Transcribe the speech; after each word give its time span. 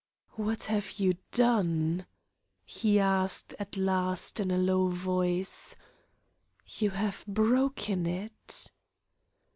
"What 0.31 0.63
have 0.63 0.93
you 0.99 1.13
done?" 1.29 2.07
he 2.65 2.97
asked 2.99 3.53
at 3.59 3.77
last 3.77 4.39
in 4.39 4.49
a 4.49 4.57
low 4.57 4.87
voice. 4.87 5.75
"You 6.65 6.89
have 6.89 7.23
broken 7.27 8.07
it?" 8.07 8.71